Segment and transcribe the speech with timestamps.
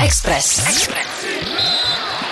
[0.00, 0.88] Express.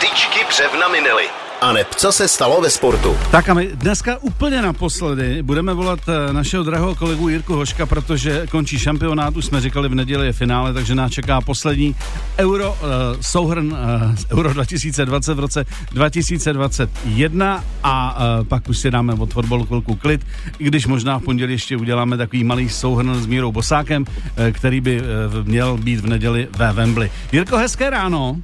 [0.00, 1.28] Tyčky břevna minely.
[1.60, 3.16] A neb, co se stalo ve sportu?
[3.30, 8.46] Tak a my dneska úplně naposledy budeme volat eh, našeho drahého kolegu Jirku Hoška, protože
[8.50, 11.96] končí šampionát, už jsme říkali v neděli je finále, takže nás čeká poslední
[12.38, 12.76] Euro, uh,
[13.20, 19.66] souhrn uh, Euro 2020 v roce 2021 a uh, pak už si dáme od fotbalu
[19.66, 20.26] chvilku klid,
[20.58, 24.80] i když možná v pondělí ještě uděláme takový malý souhrn s Mírou Bosákem, uh, který
[24.80, 25.06] by uh,
[25.46, 27.10] měl být v neděli ve Wembley.
[27.32, 28.36] Jirko, hezké ráno.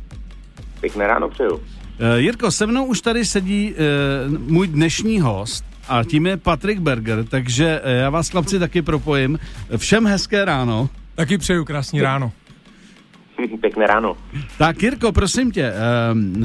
[0.81, 1.60] Pěkné ráno přeju.
[2.01, 6.79] Uh, Jirko, se mnou už tady sedí uh, můj dnešní host a tím je Patrik
[6.79, 9.39] Berger, takže uh, já vás chlapci taky propojím.
[9.77, 10.88] Všem hezké ráno.
[11.15, 12.33] Taky přeju krásný ráno.
[13.61, 14.16] Pěkné ráno.
[14.59, 16.45] Tak Jirko, prosím tě, uh, uh,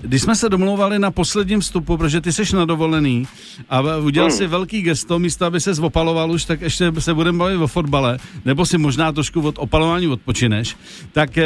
[0.00, 3.26] když jsme se domlouvali na posledním vstupu, protože ty jsi na dovolený
[3.68, 4.38] a udělal hmm.
[4.38, 8.18] si velký gesto, místo aby se zopaloval už, tak ještě se budeme bavit o fotbale,
[8.44, 10.76] nebo si možná trošku od opalování odpočineš.
[11.12, 11.38] Tak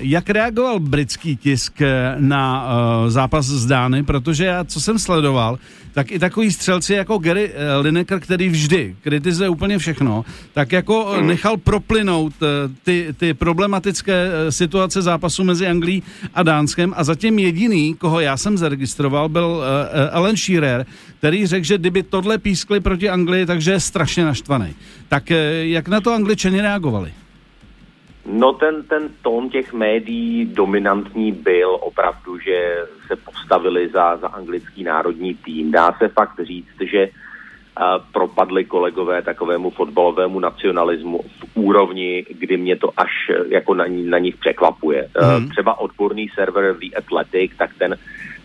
[0.00, 1.82] jak reagoval britský tisk
[2.18, 5.58] na uh, zápas z Dány, protože já, co jsem sledoval,
[5.92, 11.26] tak i takový střelci jako Gary Lineker, který vždy kritizuje úplně všechno, tak jako hmm.
[11.26, 12.32] nechal proplynout
[12.82, 16.02] ty, ty problematické situace zápasu mezi Anglií
[16.34, 20.86] a Dánskem a zatím jediný jediný, koho já jsem zaregistroval, byl uh, Alan Shearer,
[21.18, 24.74] který řekl, že kdyby tohle pískli proti Anglii, takže je strašně naštvaný.
[25.08, 27.12] Tak uh, jak na to angličani reagovali?
[28.26, 34.84] No ten, ten tón těch médií dominantní byl opravdu, že se postavili za, za anglický
[34.84, 35.70] národní tým.
[35.70, 37.33] Dá se fakt říct, že uh,
[38.12, 43.10] propadli kolegové takovému fotbalovému nacionalismu v úrovni, kdy mě to až
[43.48, 45.08] jako na, na nich překvapuje.
[45.38, 45.48] Mm.
[45.48, 47.96] Třeba odborný server The Athletic, tak ten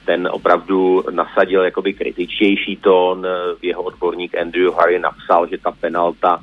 [0.06, 3.28] ten opravdu nasadil jakoby kritičtější tón.
[3.62, 6.40] Jeho odborník Andrew Harry napsal, že ta penalta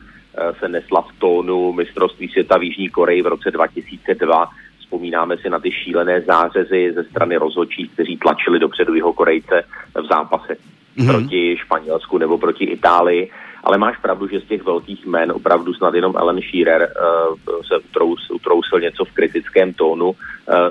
[0.59, 4.49] se nesla v tónu mistrovství světa v Jižní Koreji v roce 2002.
[4.79, 10.07] Vzpomínáme si na ty šílené zářezy ze strany rozhodčí, kteří tlačili dopředu jeho Korejce v
[10.07, 10.57] zápase
[10.97, 11.07] mm-hmm.
[11.07, 13.31] proti Španělsku nebo proti Itálii.
[13.65, 17.37] Ale máš pravdu, že z těch velkých jmen opravdu snad jenom Ellen Shearer uh,
[17.69, 20.11] se utrous, utrousil něco v kritickém tónu.
[20.11, 20.15] Uh,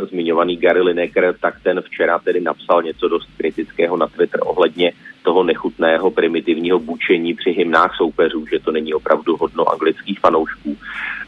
[0.10, 4.94] zmiňovaný Gary Lineker, tak ten včera tedy napsal něco dost kritického na Twitter ohledně
[5.24, 10.78] toho nechutného primitivního bučení při hymnách soupeřů, že to není opravdu hodno anglických fanoušků.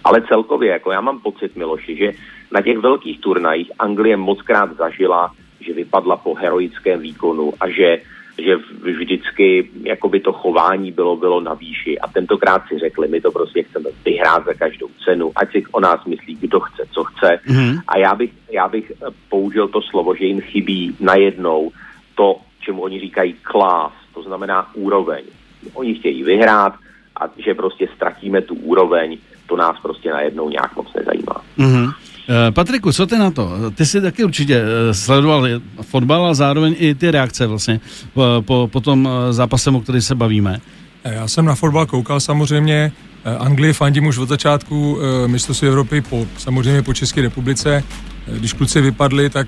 [0.04, 2.12] Ale celkově, jako já mám pocit, Miloši, že
[2.52, 8.02] na těch velkých turnajích Anglie mockrát zažila, že vypadla po heroickém výkonu a že
[8.38, 13.32] že vždycky jakoby to chování bylo, bylo na výši a tentokrát si řekli, my to
[13.32, 17.40] prostě chceme vyhrát za každou cenu, ať si o nás myslí, kdo chce, co chce.
[17.48, 17.82] Mm-hmm.
[17.88, 18.92] A já bych, já bych
[19.30, 21.72] použil to slovo, že jim chybí najednou
[22.16, 25.24] to, čemu oni říkají class, to znamená úroveň.
[25.74, 26.74] Oni chtějí vyhrát
[27.22, 29.18] a že prostě ztratíme tu úroveň,
[29.48, 31.42] to nás prostě najednou nějak moc nezajímá.
[31.58, 31.94] Mm-hmm.
[32.52, 33.72] Patriku, co ty na to?
[33.76, 35.48] Ty jsi taky určitě eh, sledoval
[35.82, 37.80] fotbal a zároveň i ty reakce vlastně
[38.14, 40.60] po, po, po tom eh, zápasem, o který se bavíme.
[41.04, 42.92] Já jsem na fotbal koukal samozřejmě,
[43.40, 47.84] Anglii fandím už od začátku mistrovství Evropy, po, samozřejmě po České republice.
[48.28, 49.48] Když kluci vypadli, tak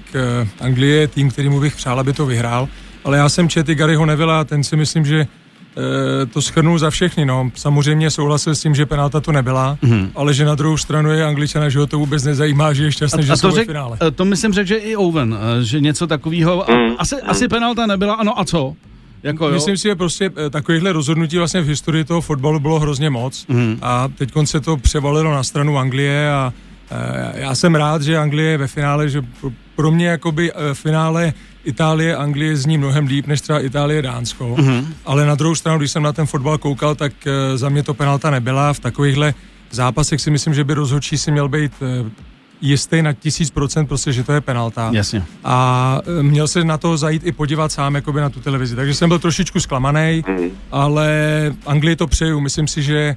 [0.61, 2.67] Anglie je tým, kterýmu bych přál, aby to vyhrál.
[3.03, 5.48] Ale já jsem četl Garyho Nevilla a ten si myslím, že Eh,
[6.33, 7.25] to schrnul za všechny.
[7.25, 7.51] No.
[7.55, 10.11] Samozřejmě souhlasil s tím, že penalta to nebyla, mm.
[10.15, 13.19] ale že na druhou stranu je Angličana, že ho to vůbec nezajímá, že je šťastný,
[13.19, 13.97] a, že a to jsou řek, ve finále.
[14.01, 16.65] Eh, to myslím řekl, že i Owen, eh, že něco takového.
[16.69, 16.95] Mm.
[16.97, 18.73] Asi, asi penalta nebyla, ano a co?
[19.23, 19.77] Jako, Myslím jo?
[19.77, 23.79] si, že prostě takovýchhle rozhodnutí vlastně v historii toho fotbalu bylo hrozně moc mm.
[23.81, 26.53] a teď se to převalilo na stranu Anglie a
[27.33, 29.21] já jsem rád, že Anglie je ve finále, že
[29.75, 31.33] pro mě jakoby finále
[31.63, 34.85] Itálie, Anglie zní mnohem líp než třeba Itálie, Dánsko, mm-hmm.
[35.05, 37.93] ale na druhou stranu, když jsem na ten fotbal koukal, tak uh, za mě to
[37.93, 38.73] penalta nebyla.
[38.73, 39.33] V takovýchhle
[39.71, 42.09] zápasech si myslím, že by rozhodčí si měl být uh,
[42.61, 44.89] jistý na tisíc procent, prostě, že to je penalta.
[44.93, 45.23] Jasně.
[45.43, 48.75] A uh, měl se na to zajít i podívat sám jakoby na tu televizi.
[48.75, 50.49] Takže jsem byl trošičku zklamaný, mm.
[50.71, 51.09] ale
[51.65, 52.39] Anglii to přeju.
[52.39, 53.15] Myslím si, že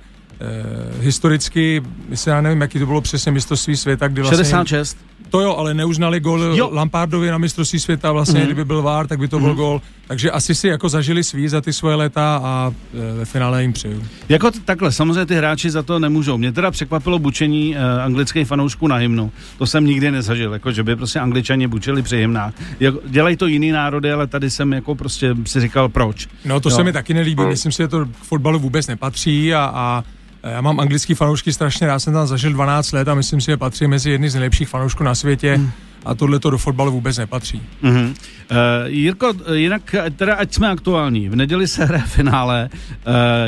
[1.00, 4.44] historicky, myslím, já nevím, jaký to bylo přesně mistrovství světa, kdy vlastně...
[4.44, 4.98] 66.
[5.31, 6.71] To jo, ale neuznali gol jo.
[6.72, 8.47] Lampardovi na mistrovství světa, vlastně, mm.
[8.47, 9.45] kdyby byl VAR, tak by to mm.
[9.45, 9.83] byl gol.
[10.07, 13.72] Takže asi si jako zažili svý za ty svoje léta a e, ve finále jim
[13.72, 14.03] přeju.
[14.28, 16.39] Jako t- takhle, samozřejmě ty hráči za to nemůžou.
[16.39, 19.33] Mě teda překvapilo bučení e, anglických fanoušků na hymnu.
[19.59, 22.54] To jsem nikdy nezažil, jako že by prostě angličani bučili při hymnách.
[22.80, 26.28] Jako, dělají to jiný národy, ale tady jsem jako prostě si říkal proč.
[26.45, 26.77] No to jo.
[26.77, 30.04] se mi taky nelíbí, myslím si, že to k fotbalu vůbec nepatří a, a
[30.50, 33.56] já mám anglický fanoušky strašně rád, jsem tam zažil 12 let a myslím si, že
[33.56, 35.54] patří mezi jedny z nejlepších fanoušků na světě.
[35.56, 35.71] Hmm.
[36.04, 37.62] a tohle to do fotbalu vůbec nepatří.
[37.83, 38.06] Mm-hmm.
[38.06, 38.56] Uh,
[38.86, 42.71] Jirko, jinak teda ať jsme aktuální, v neděli se hraje finále,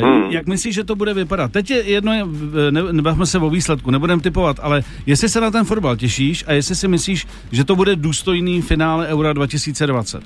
[0.01, 0.31] uh, hmm.
[0.31, 1.51] jak myslíš, že to bude vypadat?
[1.51, 2.11] Teď je jedno,
[2.71, 6.53] ne, nebavme se o výsledku, nebudeme typovat, ale jestli se na ten fotbal těšíš a
[6.53, 10.23] jestli si myslíš, že to bude důstojný finále Eura 2020?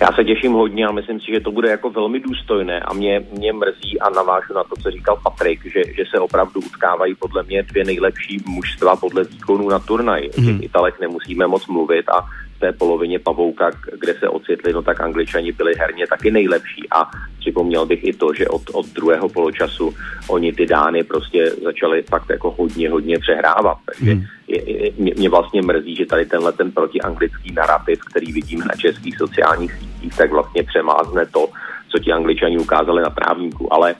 [0.00, 3.22] Já se těším hodně a myslím si, že to bude jako velmi důstojné a mě,
[3.38, 7.42] mě mrzí a navážu na to, co říkal Patrik, že, že se opravdu utkávají podle
[7.42, 10.30] mě dvě nejlepší mužstva podle výkonů na turnaj.
[10.36, 10.48] Hmm.
[10.48, 12.26] O těch Italech nemusíme moc mluvit a
[12.64, 13.70] té polovině pavouka,
[14.00, 18.32] kde se ocitli, no tak Angličani byli herně taky nejlepší a připomněl bych i to,
[18.34, 19.94] že od, od druhého poločasu
[20.28, 23.78] oni ty dány prostě začali fakt jako hodně, hodně přehrávat.
[23.84, 24.24] Takže hmm.
[24.48, 28.76] je, je, mě, mě vlastně mrzí, že tady tenhle ten protianglický narrativ, který vidíme na
[28.80, 31.48] českých sociálních sítích, tak vlastně přemázne to,
[31.88, 33.72] co ti angličani ukázali na trávníku.
[33.72, 33.94] Ale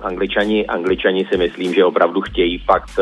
[0.00, 2.94] angličani, angličani si myslím, že opravdu chtějí fakt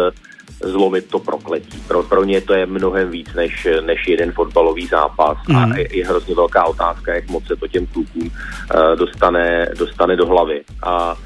[0.64, 1.80] zlomit to prokletí.
[1.88, 5.56] Pro, pro ně to je mnohem víc než, než jeden fotbalový zápas mm.
[5.56, 5.76] a mhm.
[5.76, 10.26] je, je hrozně velká otázka, jak moc se to těm klukům uh, dostane, dostane do
[10.26, 10.62] hlavy.
[10.82, 11.16] A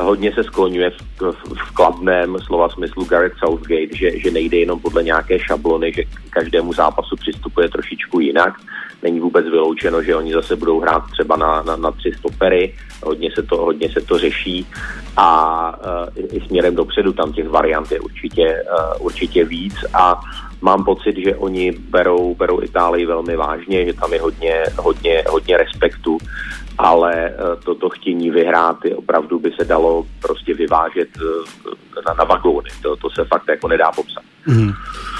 [0.00, 4.80] hodně se skloňuje v, v, v kladném slova smyslu Gareth Southgate, že, že nejde jenom
[4.80, 8.54] podle nějaké šablony, že k každému zápasu přistupuje trošičku jinak.
[9.02, 13.30] Není vůbec vyloučeno, že oni zase budou hrát třeba na, na, na tři stopery, hodně
[13.34, 14.66] se to, hodně se to řeší.
[15.16, 15.28] A
[16.16, 19.74] uh, i, směrem dopředu tam těch variant je určitě, uh, určitě víc.
[19.94, 20.20] A
[20.60, 25.56] mám pocit, že oni berou, berou Itálii velmi vážně, že tam je hodně, hodně, hodně
[25.56, 26.18] respektu
[26.78, 27.34] ale eh,
[27.64, 32.70] toto chtění vyhrát je opravdu by se dalo prostě vyvážet eh, na, na vagóny.
[32.82, 34.22] To, to se fakt jako nedá popsat.
[34.46, 34.72] Mm.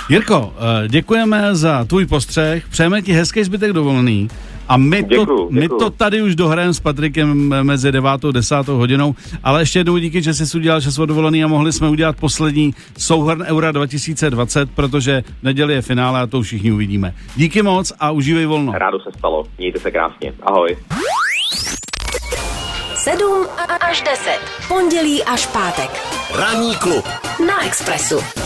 [0.08, 4.28] Jirko, eh, děkujeme za tvůj postřeh, přejeme ti hezký zbytek dovolený.
[4.68, 5.48] A my, děkuju, to, děkuju.
[5.50, 8.10] my to tady už dohrajeme s Patrikem mezi 9.
[8.10, 8.68] a 10.
[8.68, 9.14] hodinou,
[9.44, 13.42] ale ještě jednou díky, že jsi udělal čas dovolený a mohli jsme udělat poslední souhrn
[13.42, 17.14] Eura 2020, protože v neděli je finále a to už všichni uvidíme.
[17.36, 18.72] Díky moc a užívej volno.
[18.72, 20.32] Rádo se stalo, mějte se krásně.
[20.42, 20.76] Ahoj.
[23.06, 23.46] 7
[23.80, 24.40] až 10.
[24.68, 25.90] Pondělí až pátek.
[26.34, 27.08] Ranní klub.
[27.46, 28.45] Na Expressu.